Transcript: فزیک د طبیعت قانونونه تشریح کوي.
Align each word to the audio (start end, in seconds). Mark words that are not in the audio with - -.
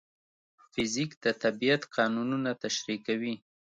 فزیک 0.71 1.11
د 1.23 1.25
طبیعت 1.43 1.81
قانونونه 1.95 2.49
تشریح 2.63 2.99
کوي. 3.07 3.35